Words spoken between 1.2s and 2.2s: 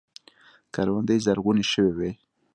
زرغونې شوې وې.